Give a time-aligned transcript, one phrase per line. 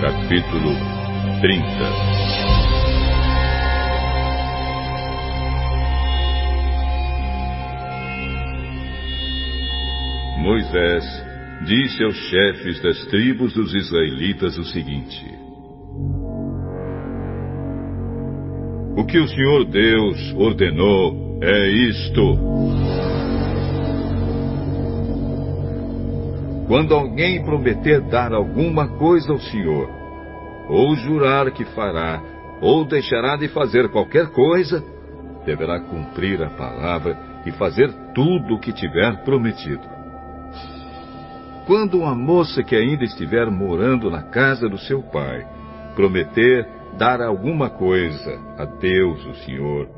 [0.00, 0.70] Capítulo
[1.40, 1.64] 30
[10.38, 11.04] Moisés
[11.66, 15.26] disse aos chefes das tribos dos israelitas o seguinte:
[18.96, 23.07] O que o Senhor Deus ordenou é isto.
[26.68, 29.88] Quando alguém prometer dar alguma coisa ao Senhor,
[30.68, 32.20] ou jurar que fará,
[32.60, 34.84] ou deixará de fazer qualquer coisa,
[35.46, 39.80] deverá cumprir a palavra e fazer tudo o que tiver prometido.
[41.66, 45.46] Quando uma moça que ainda estiver morando na casa do seu pai
[45.96, 49.88] prometer dar alguma coisa a Deus, o Senhor,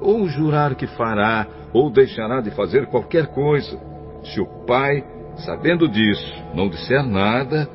[0.00, 3.78] ou jurar que fará, ou deixará de fazer qualquer coisa,
[4.24, 5.04] se o pai
[5.36, 7.68] Sabendo disso, não disser nada,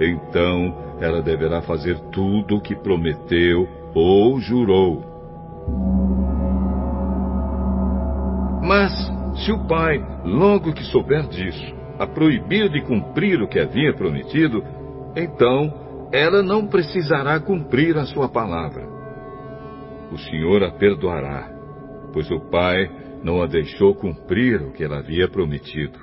[0.00, 5.16] então ela deverá fazer tudo o que prometeu ou jurou.
[8.62, 8.92] Mas,
[9.44, 14.62] se o pai, logo que souber disso, a proibir de cumprir o que havia prometido,
[15.14, 15.72] então
[16.12, 18.86] ela não precisará cumprir a sua palavra.
[20.10, 21.48] O Senhor a perdoará,
[22.12, 22.90] pois o pai
[23.22, 25.98] não a deixou cumprir o que ela havia prometido.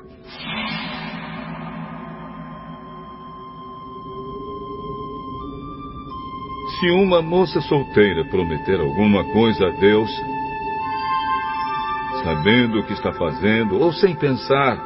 [6.80, 10.10] Se uma moça solteira prometer alguma coisa a Deus,
[12.24, 14.78] sabendo o que está fazendo, ou sem pensar,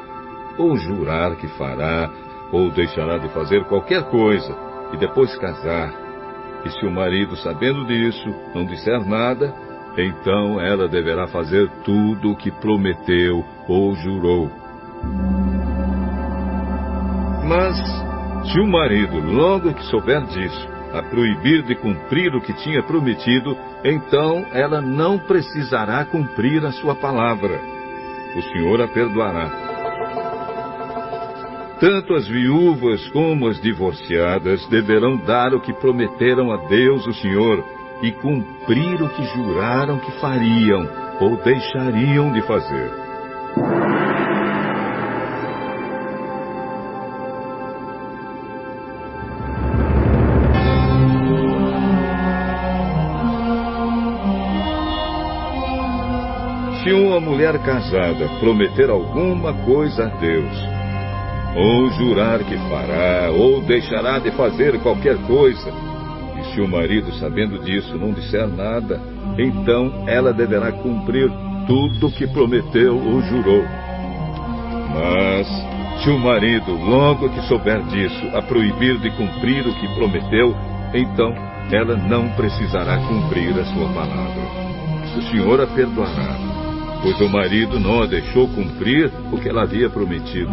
[0.58, 2.10] ou jurar que fará,
[2.52, 4.56] ou deixará de fazer qualquer coisa,
[4.94, 5.94] e depois casar,
[6.66, 9.54] e se o marido, sabendo disso, não disser nada,
[9.98, 14.52] então ela deverá fazer tudo o que prometeu ou jurou.
[17.48, 17.78] Mas,
[18.52, 23.58] se o marido, logo que souber disso, a proibir de cumprir o que tinha prometido,
[23.84, 27.60] então ela não precisará cumprir a sua palavra.
[28.36, 29.68] O Senhor a perdoará.
[31.80, 37.64] Tanto as viúvas como as divorciadas deverão dar o que prometeram a Deus, o Senhor,
[38.02, 40.88] e cumprir o que juraram que fariam
[41.20, 43.07] ou deixariam de fazer.
[57.18, 60.56] Uma mulher casada prometer alguma coisa a Deus,
[61.56, 65.74] ou jurar que fará, ou deixará de fazer qualquer coisa,
[66.40, 69.02] e se o marido, sabendo disso, não disser nada,
[69.36, 71.28] então ela deverá cumprir
[71.66, 73.64] tudo o que prometeu ou jurou.
[74.94, 75.48] Mas,
[76.04, 80.56] se o marido, logo que souber disso, a proibir de cumprir o que prometeu,
[80.94, 81.34] então
[81.72, 84.68] ela não precisará cumprir a sua palavra.
[85.18, 86.67] O Senhor a perdoará
[87.08, 90.52] pois o marido não a deixou cumprir o que ela havia prometido.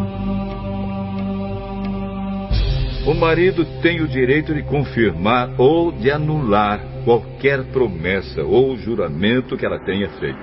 [3.08, 9.66] O marido tem o direito de confirmar ou de anular qualquer promessa ou juramento que
[9.66, 10.38] ela tenha feito.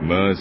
[0.00, 0.38] Mas,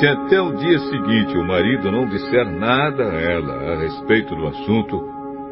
[0.00, 4.46] se até o dia seguinte o marido não disser nada a ela a respeito do
[4.46, 5.06] assunto,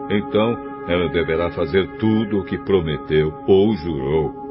[0.09, 0.57] então
[0.89, 4.44] ela deverá fazer tudo o que prometeu ou jurou.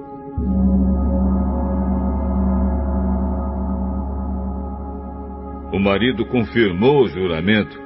[5.72, 7.80] O marido confirmou o juramento,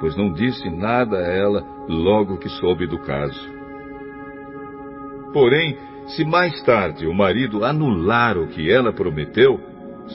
[0.00, 3.54] pois não disse nada a ela logo que soube do caso.
[5.32, 9.60] Porém, se mais tarde o marido anular o que ela prometeu,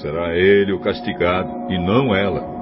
[0.01, 2.60] será ele o castigado e não ela.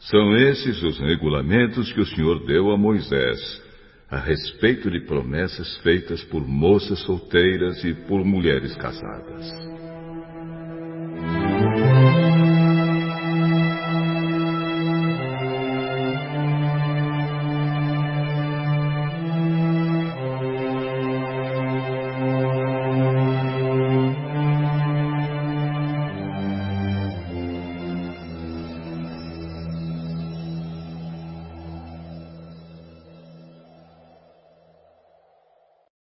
[0.00, 3.62] São esses os regulamentos que o Senhor deu a Moisés
[4.08, 9.89] a respeito de promessas feitas por moças solteiras e por mulheres casadas.